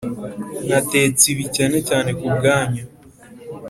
natetse 0.67 1.23
ibi 1.33 1.45
cyane 1.55 1.77
cyane 1.87 2.09
kubwanyu. 2.19 2.83